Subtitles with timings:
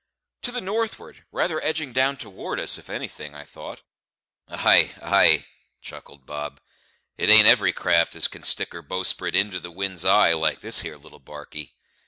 [0.41, 3.81] "To the northward, rather edging down towards us, if anything, I thought."
[4.47, 5.45] "Ay, ay,"
[5.79, 6.59] chuckled Bob,
[7.19, 10.79] "it ain't every craft as can stick her bowsprit into the wind's eye like this
[10.81, 11.75] here little barkie.